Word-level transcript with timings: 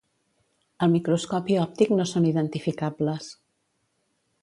Al 0.85 0.91
microscopi 0.93 1.59
òptic, 1.65 1.93
no 1.99 2.09
són 2.15 2.27
identificables. 2.33 3.33